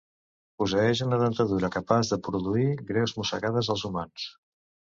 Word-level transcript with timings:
Posseeix 0.61 1.01
una 1.07 1.19
dentadura 1.23 1.69
capaç 1.75 2.11
de 2.15 2.19
produir 2.29 2.67
greus 2.89 3.17
mossegades 3.21 3.73
als 3.77 3.87
humans. 3.91 4.29